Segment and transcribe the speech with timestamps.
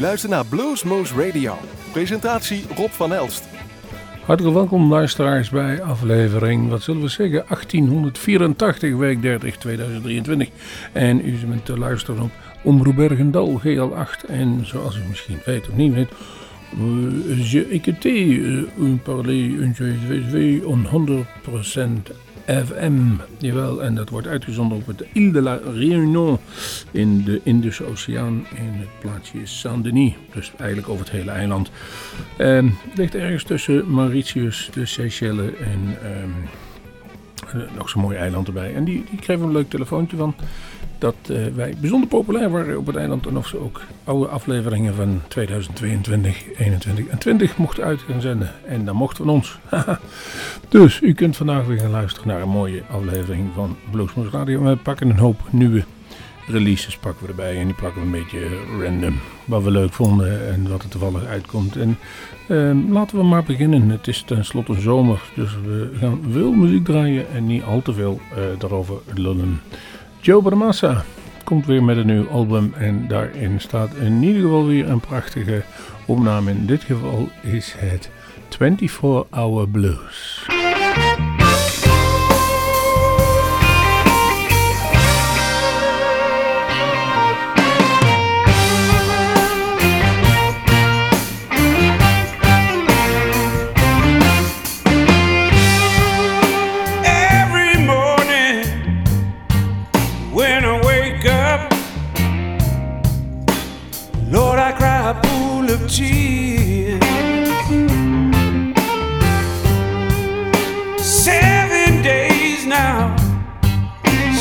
[0.00, 1.58] luistert naar Bluesmoose Radio.
[1.92, 3.44] Presentatie Rob van Elst.
[4.24, 10.48] Hartelijk welkom luisteraars bij aflevering, wat zullen we zeggen, 1884, week 30, 2023.
[10.92, 12.30] En u bent te luisteren op
[12.62, 14.26] Omroep Bergendal, GL8.
[14.28, 16.10] En zoals u misschien weet of niet weet,
[16.76, 18.40] je écouté
[18.80, 22.12] un parler un jeu 100%
[22.46, 23.20] FM.
[23.38, 26.38] Jawel, en dat wordt uitgezonden op het Ile de la Réunion
[26.90, 30.12] in de Indische Oceaan in het plaatsje Saint-Denis.
[30.34, 31.70] Dus eigenlijk over het hele eiland.
[32.38, 36.34] Um, het ligt ergens tussen Mauritius, de Seychelles en um,
[37.76, 38.74] nog zo'n mooi eiland erbij.
[38.74, 40.34] En die, die kregen een leuk telefoontje van
[41.00, 43.26] dat uh, wij bijzonder populair waren op het eiland.
[43.26, 48.50] En of ze ook oude afleveringen van 2022, 21 en 20 mochten uit gaan zenden.
[48.66, 49.58] En dat mocht van ons.
[50.68, 54.62] dus u kunt vandaag weer gaan luisteren naar een mooie aflevering van Bluesmoes Radio.
[54.62, 55.84] We pakken een hoop nieuwe
[56.50, 57.58] releases pakken we erbij.
[57.58, 58.48] En die pakken we een beetje
[58.80, 59.18] random.
[59.44, 61.76] Wat we leuk vonden en wat er toevallig uitkomt.
[61.76, 61.98] En
[62.48, 63.88] uh, laten we maar beginnen.
[63.88, 65.22] Het is tenslotte zomer.
[65.34, 69.60] Dus we gaan veel muziek draaien en niet al te veel uh, daarover lullen.
[70.22, 71.04] Joe Bramassa
[71.44, 75.62] komt weer met een nieuw album en daarin staat in ieder geval weer een prachtige
[76.06, 76.50] opname.
[76.50, 78.10] In dit geval is het
[78.48, 80.46] 24 Hour Blues.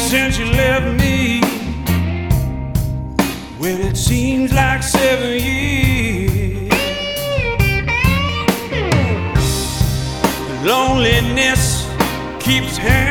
[0.09, 1.39] since you left me.
[3.59, 6.71] Well, it seems like seven years.
[10.65, 11.87] Loneliness
[12.39, 13.08] keeps hanging.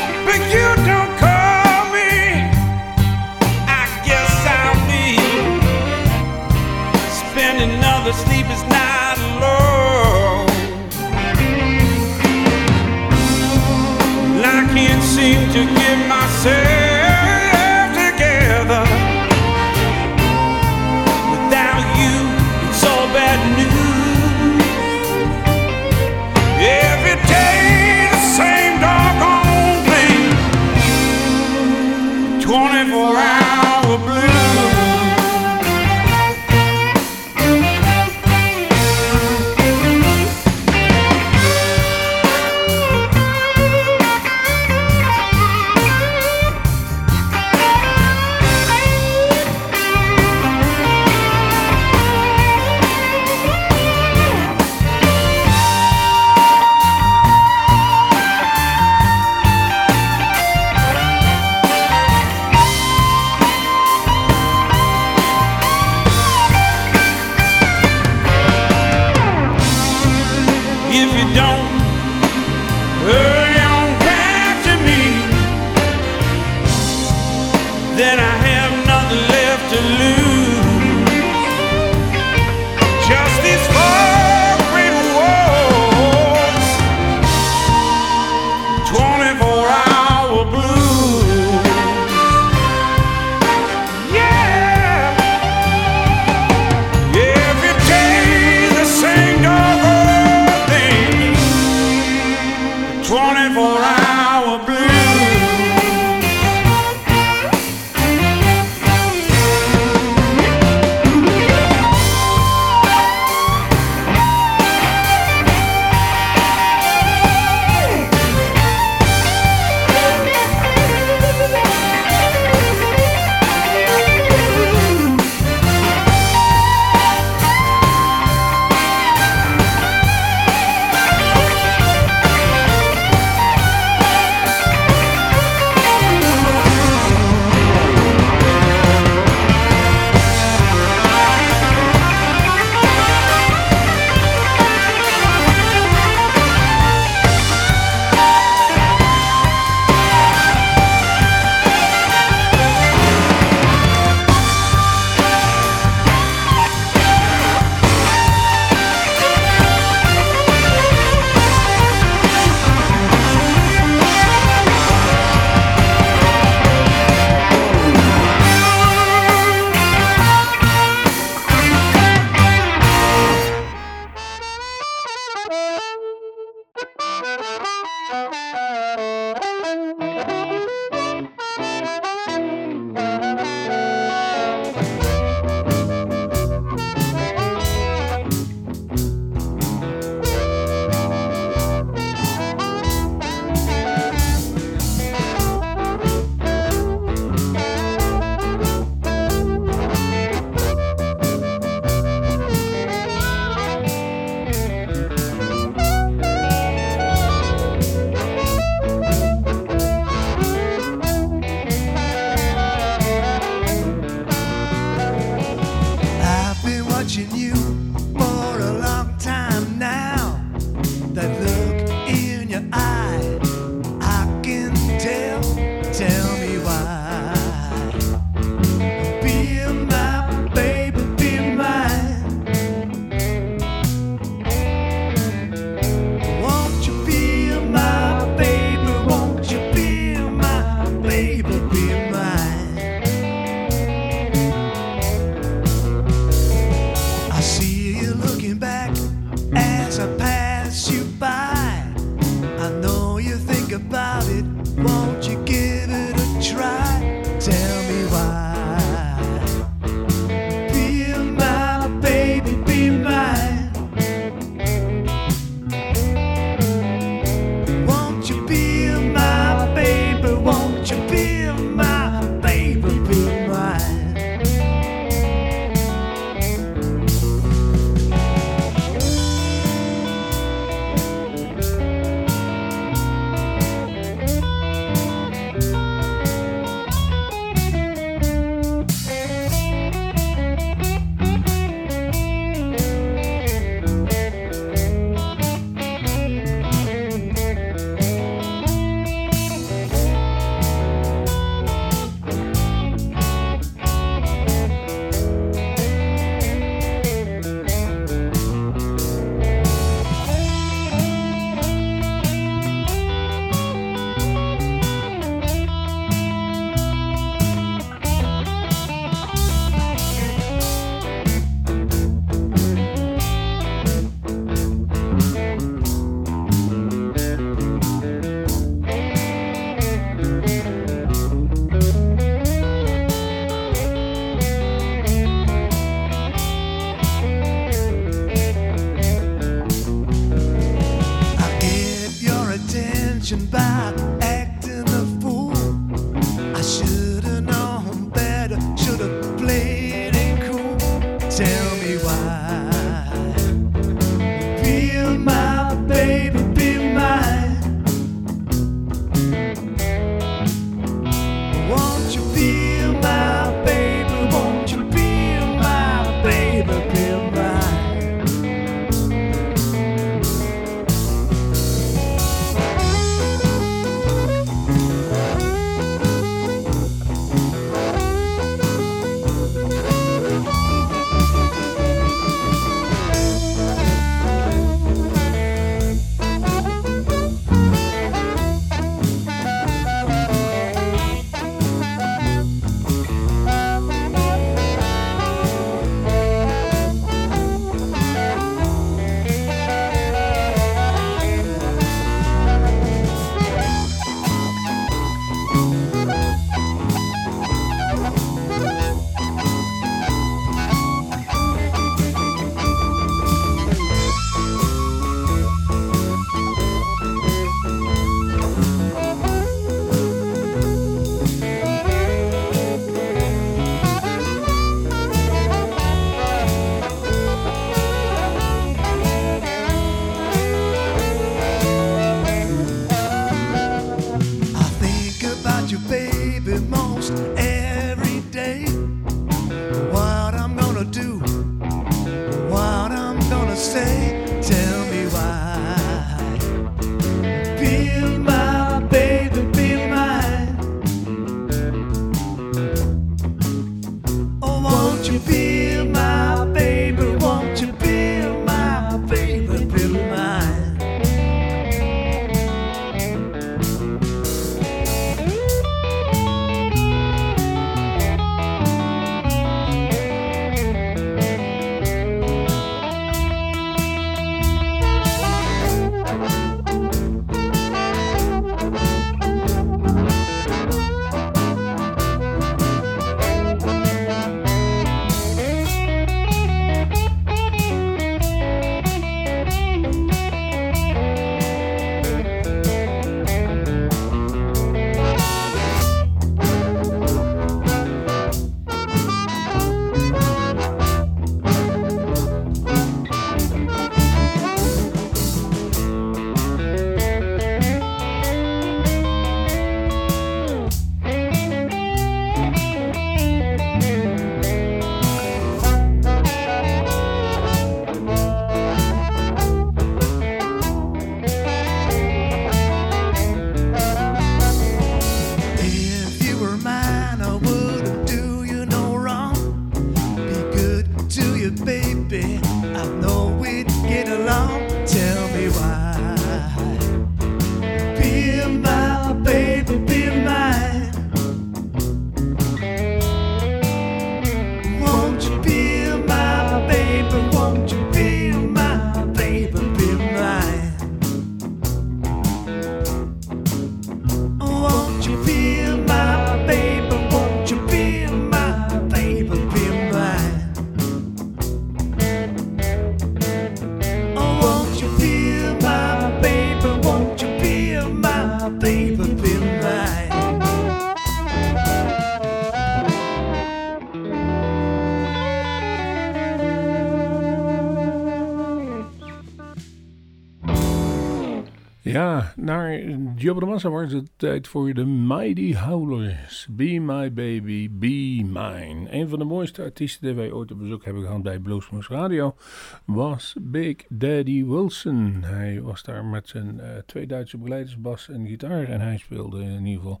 [581.98, 582.80] Ja, naar
[583.16, 586.46] Jabba de Massa was het tijd voor de Mighty Howlers.
[586.50, 588.86] Be My Baby, Be Mine.
[588.90, 592.36] Een van de mooiste artiesten die wij ooit op bezoek hebben gehad bij Bluesmoose Radio
[592.84, 595.22] was Big Daddy Wilson.
[595.22, 598.64] Hij was daar met zijn uh, twee Duitse begeleiders, bas en gitaar.
[598.64, 600.00] En hij speelde in ieder geval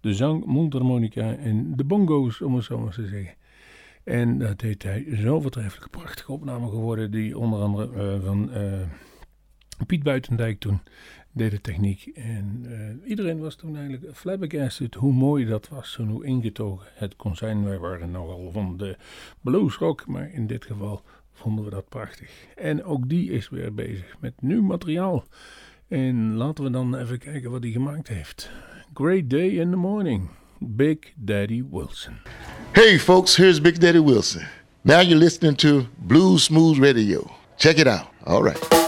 [0.00, 3.34] de zang, mondharmonica en de bongo's, om het zo maar te zeggen.
[4.04, 8.50] En dat heeft hij zo voortreffelijk prachtige opname geworden, die onder andere uh, van...
[8.56, 8.80] Uh,
[9.86, 10.80] Piet Buitendijk toen
[11.32, 12.10] deed de techniek.
[12.14, 17.16] En uh, iedereen was toen eigenlijk flabbergasted hoe mooi dat was en hoe ingetogen het
[17.16, 17.64] kon zijn.
[17.64, 18.96] Wij waren nogal van de
[19.40, 22.30] bluesrock, maar in dit geval vonden we dat prachtig.
[22.56, 25.24] En ook die is weer bezig met nieuw materiaal.
[25.88, 28.50] En laten we dan even kijken wat hij gemaakt heeft.
[28.94, 32.14] Great Day in the Morning, Big Daddy Wilson.
[32.72, 34.42] Hey folks, here's Big Daddy Wilson.
[34.82, 37.30] Now you're listening to Blues Smooth Radio.
[37.56, 38.06] Check it out.
[38.24, 38.81] All right.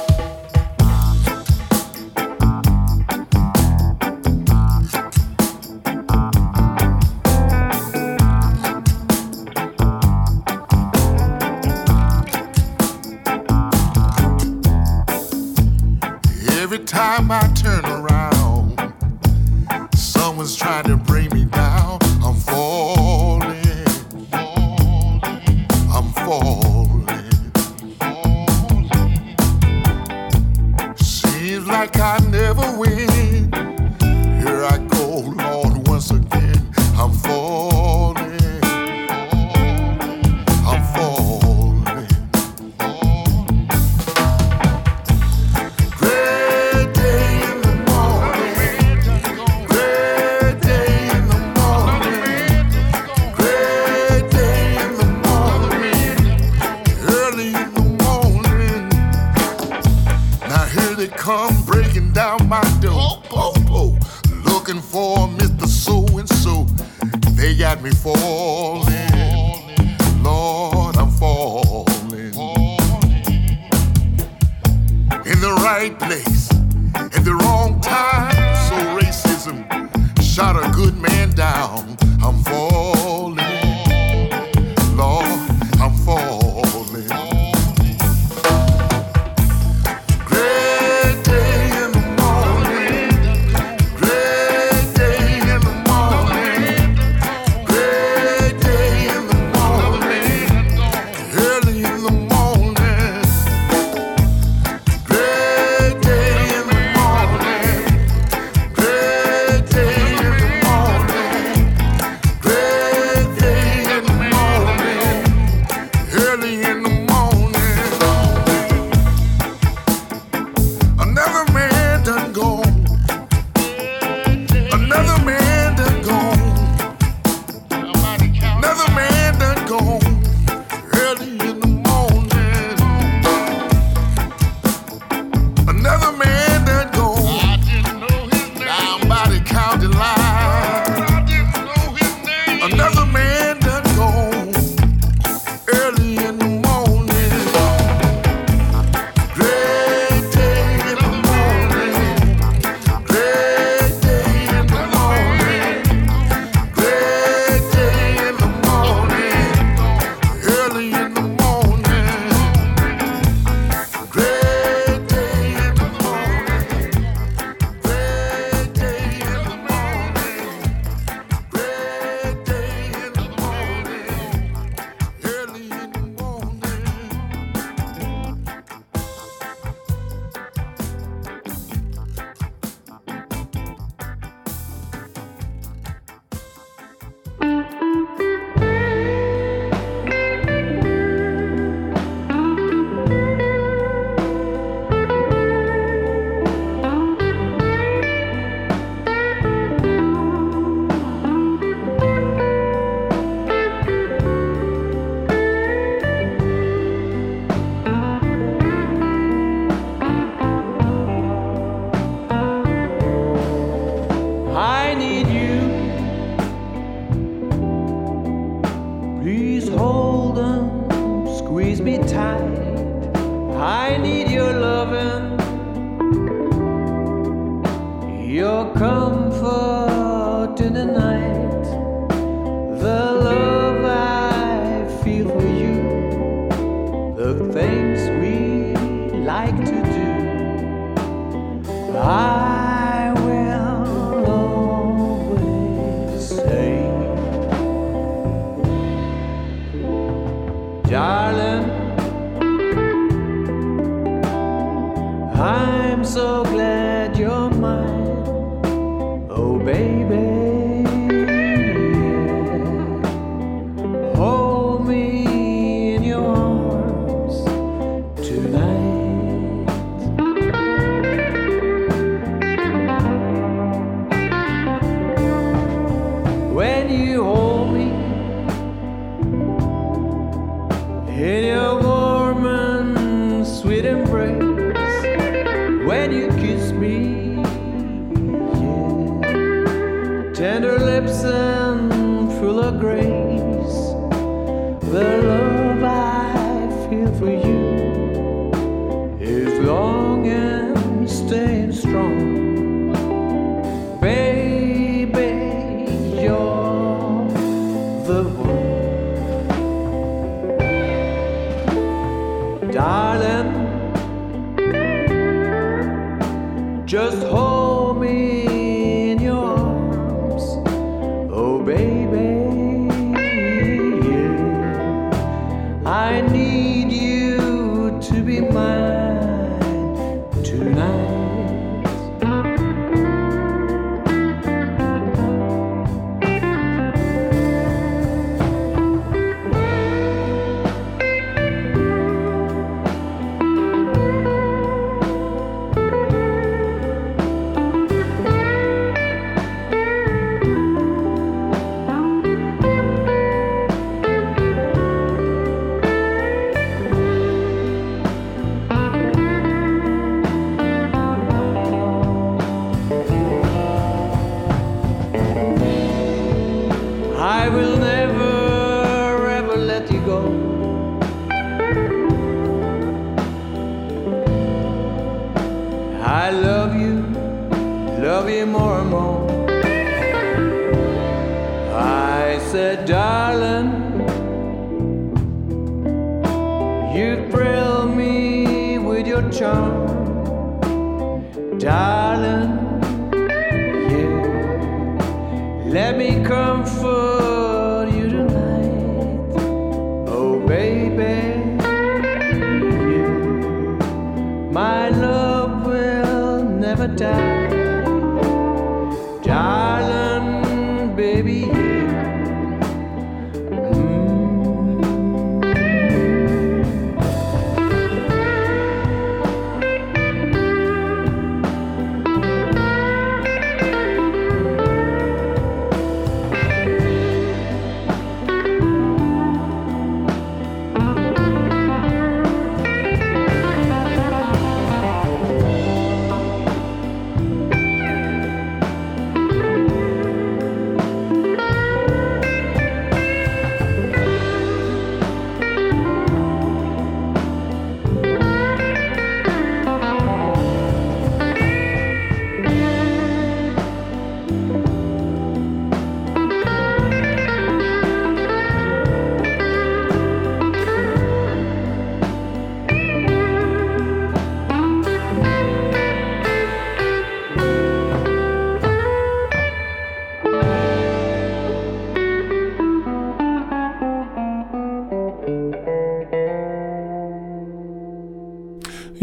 [316.94, 317.43] Just hold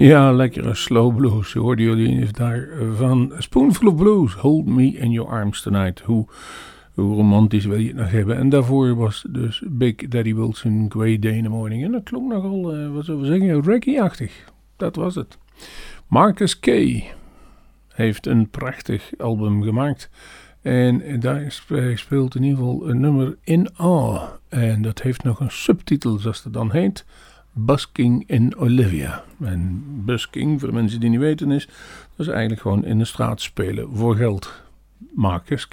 [0.02, 1.54] Ja, lekkere slow blues.
[1.54, 6.00] Hoorden jullie daar van Spoonful of Blues, Hold Me in Your Arms Tonight.
[6.00, 6.28] Hoe,
[6.94, 8.38] hoe romantisch wil je het nog hebben?
[8.38, 11.84] En daarvoor was dus Big Daddy Wilson, Great Day in the Morning.
[11.84, 14.46] En dat klonk nogal, eh, wat zullen we zeggen, reggae-achtig.
[14.78, 15.38] Dat was het.
[16.08, 17.04] Marcus Kay
[17.88, 20.10] heeft een prachtig album gemaakt.
[20.62, 24.22] En daar sp- speelt in ieder geval een nummer In Awe.
[24.50, 27.06] En dat heeft nog een subtitel, zoals het dan heet.
[27.54, 29.24] Busking in Olivia.
[29.40, 31.66] En busking, voor de mensen die niet weten, is,
[32.16, 34.62] dat is eigenlijk gewoon in de straat spelen voor geld.
[35.14, 35.68] Marcus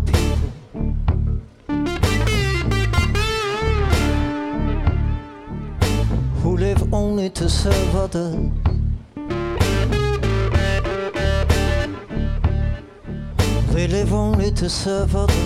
[0.00, 0.15] people
[6.56, 8.50] live only to serve others,
[13.74, 15.36] they live only to serve others.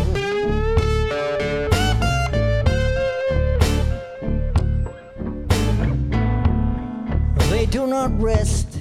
[7.51, 8.79] They do not rest.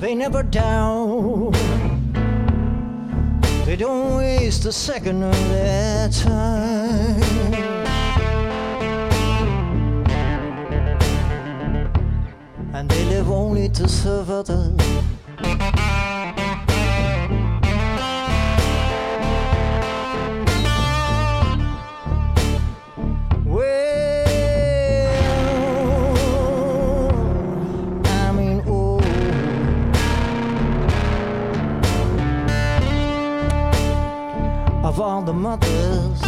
[0.00, 1.52] They never down.
[3.64, 7.25] They don't waste a second of their time.
[12.88, 14.76] And they live only to serve others.
[28.68, 29.00] Oh,
[34.84, 36.25] of all the mothers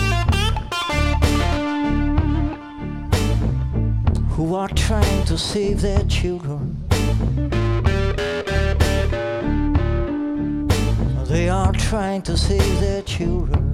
[4.49, 6.75] who are trying to save their children.
[11.27, 13.68] They are trying to save their children.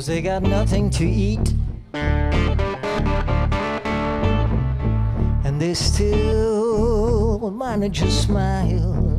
[0.00, 1.52] Cause they got nothing to eat,
[5.44, 9.09] and they still manage to smile.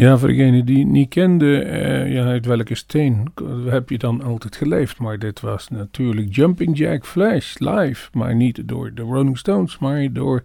[0.00, 3.32] Ja, voor degene die niet kende, eh, ja, uit welke steen
[3.66, 4.98] heb je dan altijd geleefd?
[4.98, 8.08] Maar dit was natuurlijk Jumping Jack Flash live.
[8.12, 10.42] Maar niet door de Rolling Stones, maar door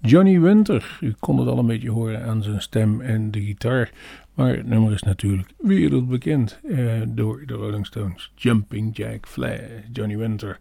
[0.00, 0.98] Johnny Winter.
[1.00, 3.90] U kon het al een beetje horen aan zijn stem en de gitaar.
[4.38, 8.32] Maar het nummer is natuurlijk wereldbekend eh, door de Rolling Stones.
[8.34, 9.60] Jumping Jack Flash,
[9.92, 10.58] Johnny Winter.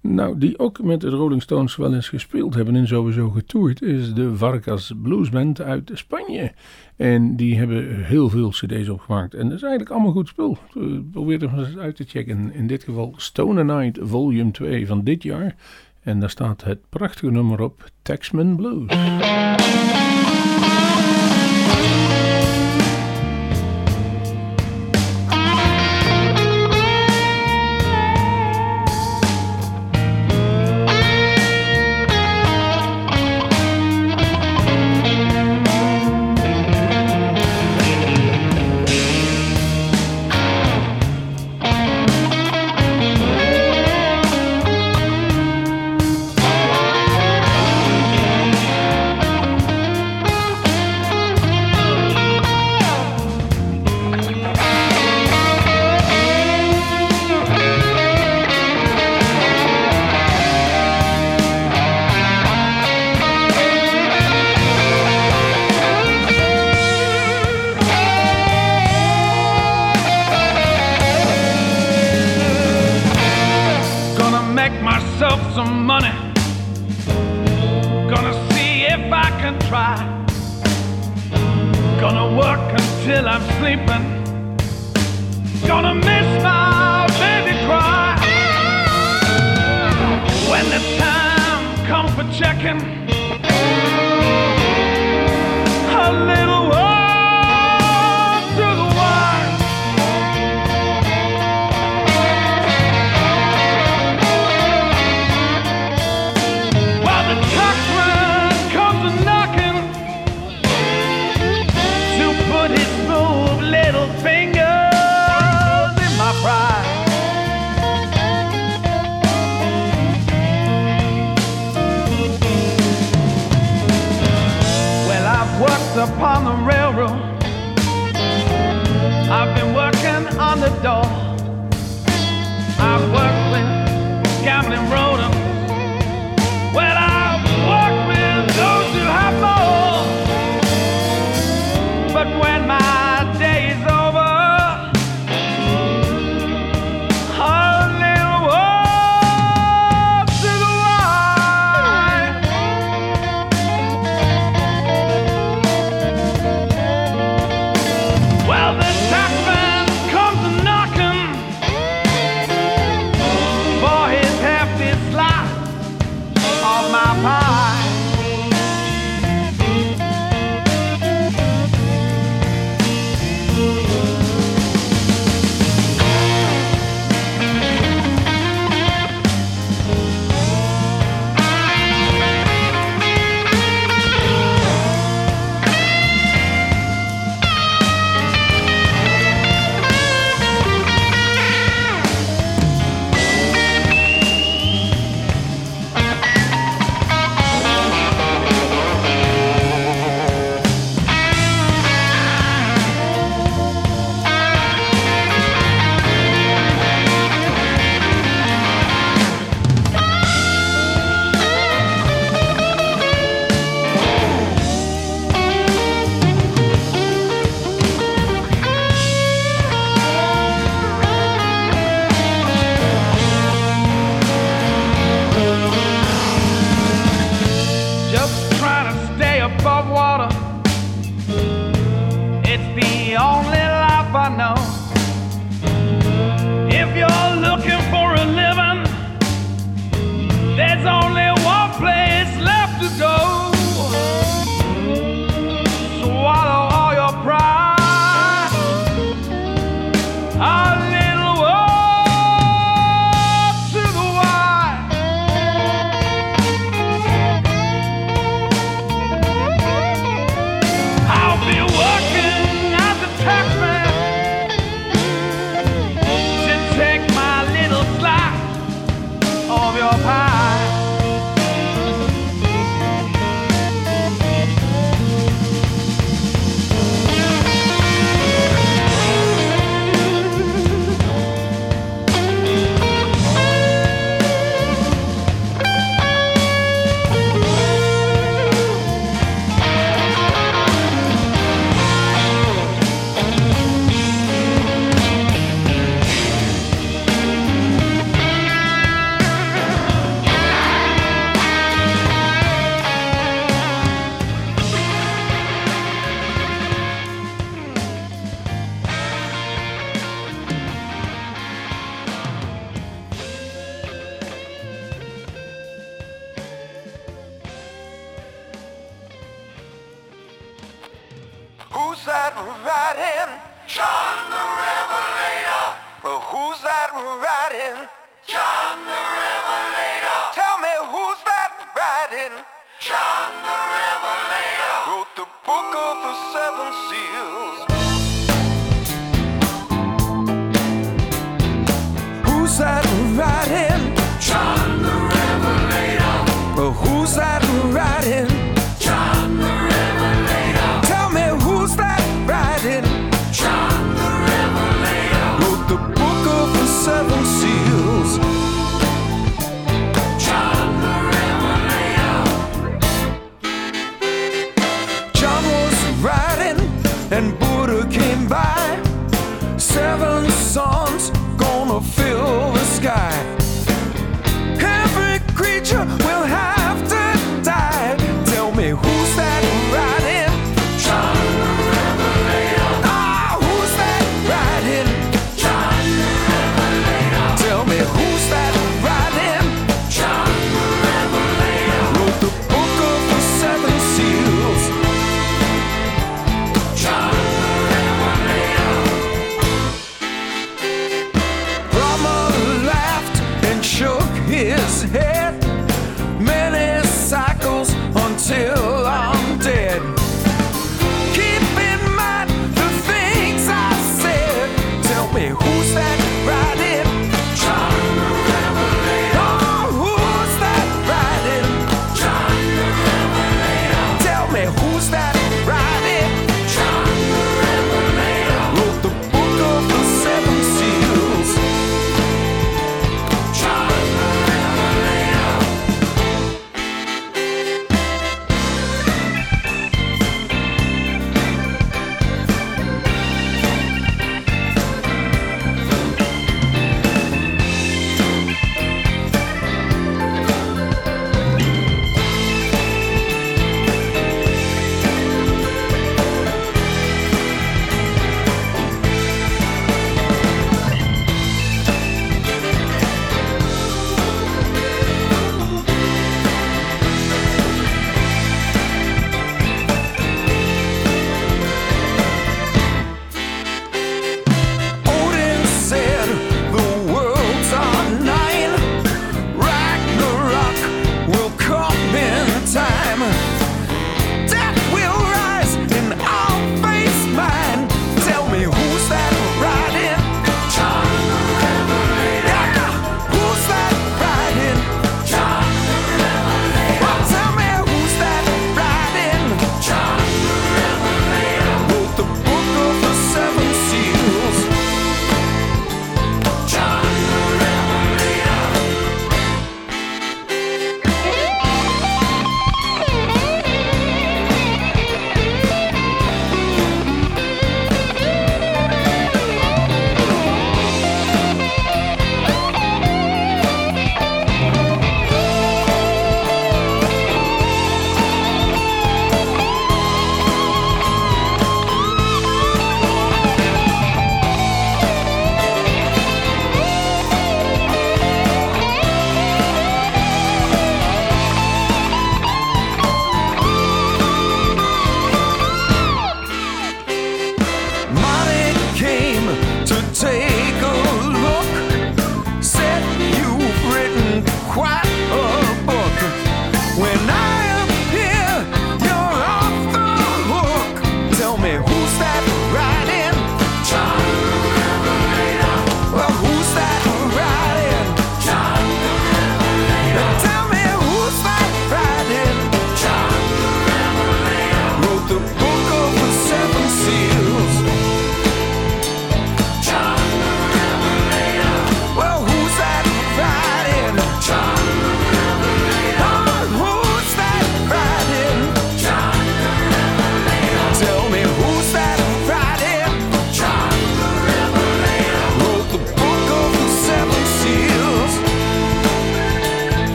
[0.00, 4.14] Nou, die ook met de Rolling Stones wel eens gespeeld hebben en sowieso getoerd, is
[4.14, 6.52] de Vargas Blues Band uit Spanje.
[6.96, 9.34] En die hebben heel veel cd's opgemaakt.
[9.34, 10.58] En dat is eigenlijk allemaal goed spul.
[10.74, 12.52] Eh, Probeer er maar eens uit te checken.
[12.54, 15.54] In dit geval Stone Night Volume 2 van dit jaar.
[16.02, 18.86] En daar staat het prachtige nummer op, Taxman Blues.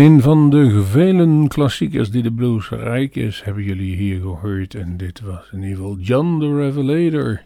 [0.00, 4.74] Een van de vele klassiekers die de blues rijk is, hebben jullie hier gehoord.
[4.74, 7.42] En dit was in ieder geval John the Revelator.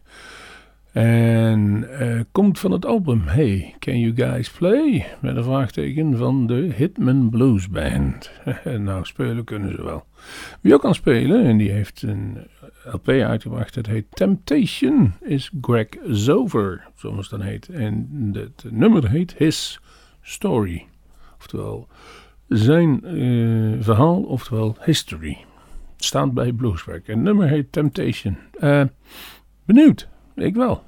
[0.93, 5.07] En eh, komt van het album Hey, Can You Guys Play?
[5.21, 8.31] Met een vraagteken van de Hitman Blues Band.
[8.79, 10.05] nou, spelen kunnen ze wel.
[10.61, 12.39] Wie ook kan spelen, en die heeft een
[12.93, 17.69] LP uitgebracht, dat heet Temptation, is Greg Zover, zoals het dan heet.
[17.69, 19.81] En het nummer heet His
[20.23, 20.87] Story.
[21.37, 21.89] Oftewel,
[22.57, 25.45] zijn eh, verhaal, oftewel history.
[25.97, 27.09] Staat bij Blueswerk.
[27.09, 28.37] En nummer heet Temptation.
[28.59, 28.83] Eh,
[29.65, 30.09] benieuwd?
[30.35, 30.83] Ik wel.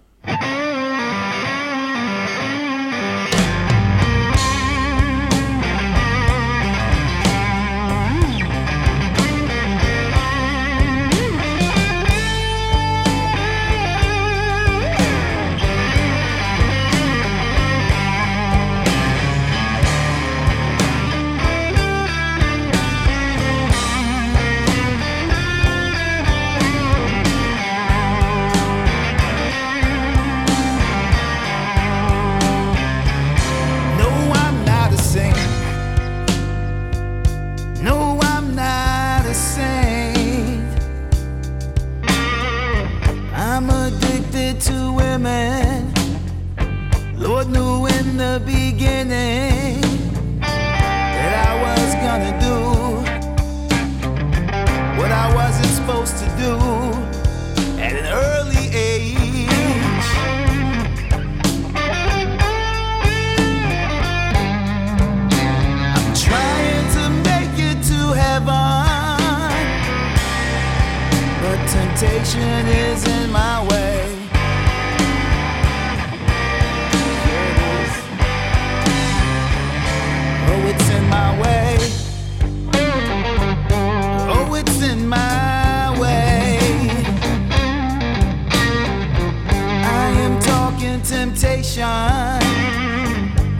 [48.17, 49.81] The beginning
[50.41, 52.57] that I was gonna do
[54.99, 56.53] what I wasn't supposed to do
[57.79, 60.09] at an early age.
[65.95, 69.59] I'm trying to make it to heaven,
[71.43, 73.16] but temptation is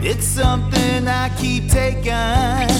[0.01, 2.76] It's something I keep taking.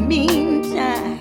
[0.00, 1.15] meantime.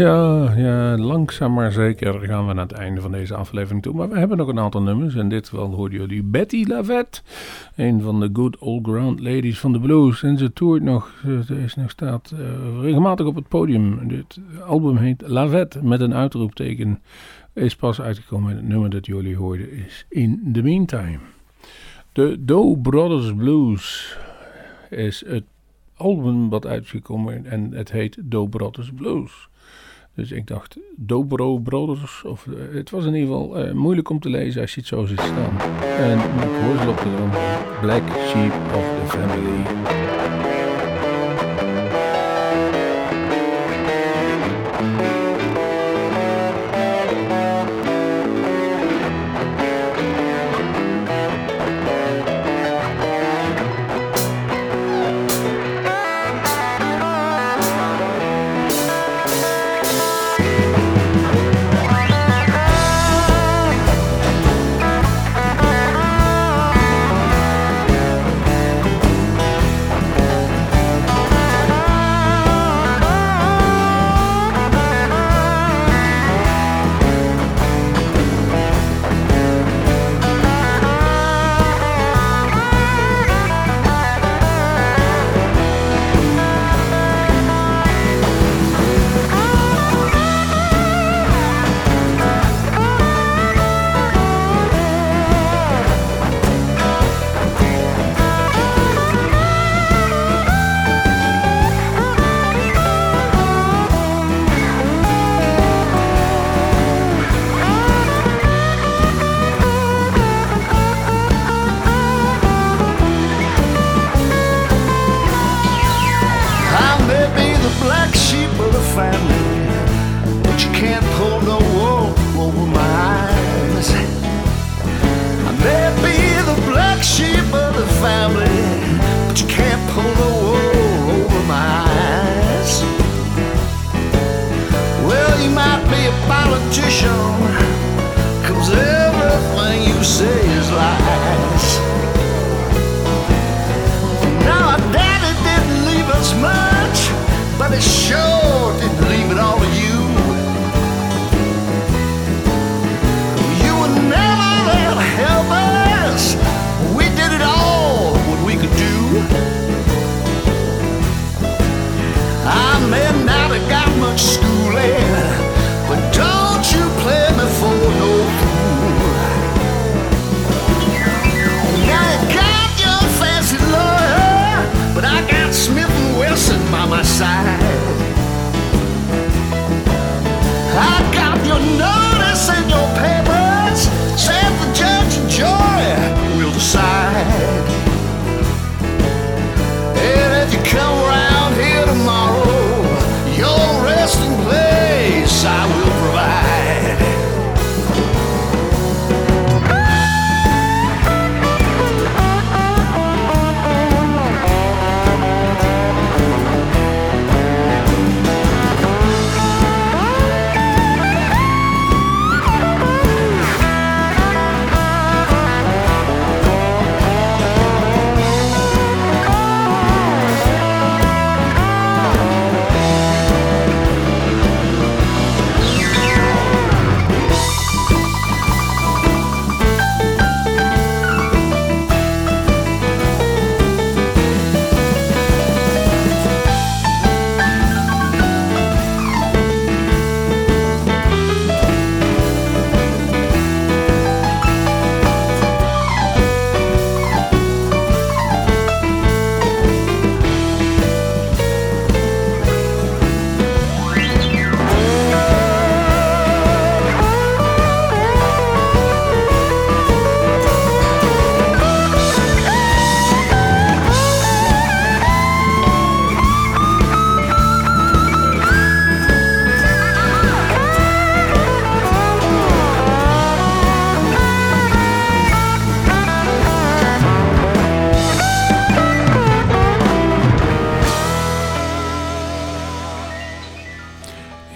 [0.00, 3.94] Ja, ja, langzaam maar zeker gaan we naar het einde van deze aflevering toe.
[3.94, 5.14] Maar we hebben nog een aantal nummers.
[5.14, 7.20] En dit wel hoorde jullie Betty Lavette.
[7.76, 10.22] Een van de good old ground ladies van de blues.
[10.22, 11.24] En ze toert nog.
[11.46, 12.40] Ze is nog staat eh,
[12.80, 14.08] regelmatig op het podium.
[14.08, 17.02] Dit album heet Lavette met een uitroepteken.
[17.52, 18.56] Is pas uitgekomen.
[18.56, 21.18] Het nummer dat jullie hoorden is In the Meantime.
[22.12, 24.16] De Doe Brothers Blues
[24.90, 25.44] is het
[25.96, 29.48] album wat uitgekomen en het heet Doe Brothers Blues.
[30.20, 32.24] Dus ik dacht, Dobro Brothers.
[32.24, 34.88] Of, eh, het was in ieder geval uh, moeilijk om te lezen als je het
[34.88, 35.58] zo ziet staan.
[35.98, 40.19] En Mark Horsel op de Black Sheep of the Family.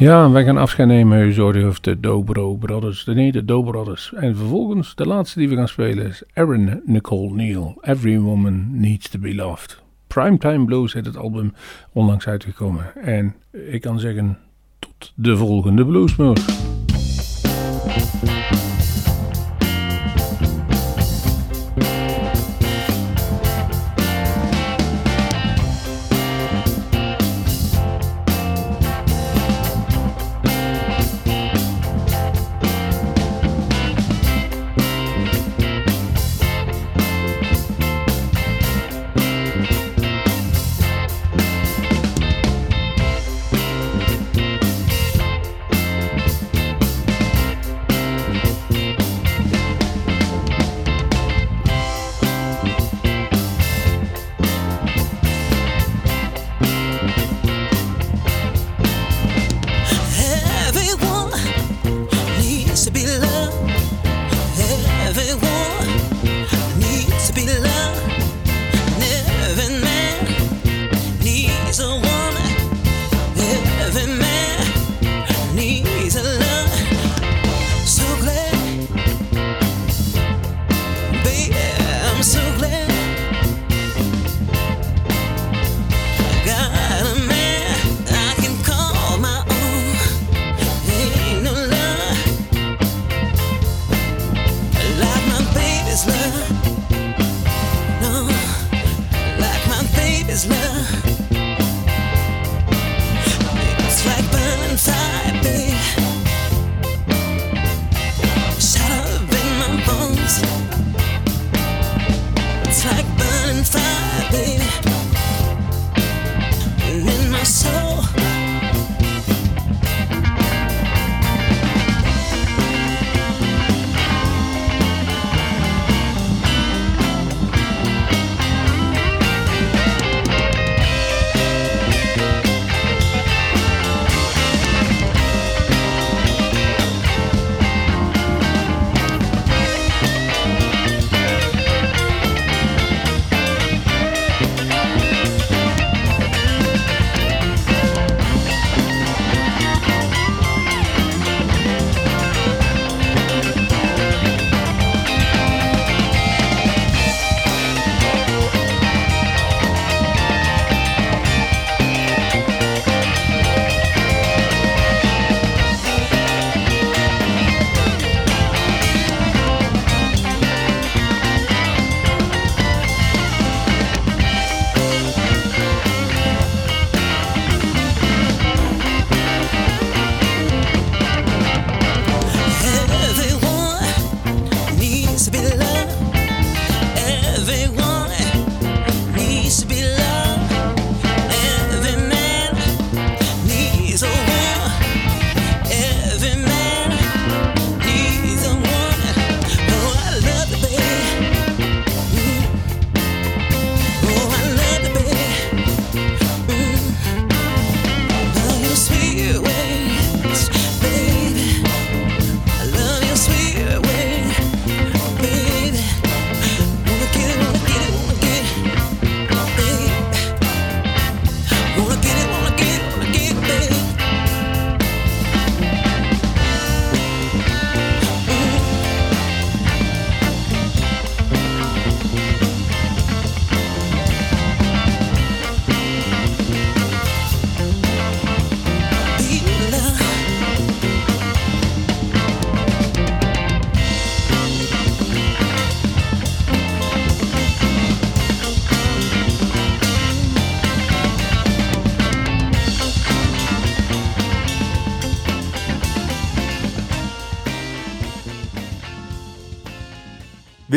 [0.04, 3.04] Ja, wij gaan afscheid nemen zo of de Dobro Brothers.
[3.04, 4.12] Nee, de Dobro Brothers.
[4.14, 7.78] En vervolgens, de laatste die we gaan spelen is Aaron Nicole Neal.
[7.80, 9.82] Every Woman Needs to Be Loved.
[10.06, 11.54] Primetime Blues heet het album,
[11.92, 12.96] onlangs uitgekomen.
[13.04, 13.34] En
[13.70, 14.38] ik kan zeggen,
[14.78, 16.46] tot de volgende Bluesmoes.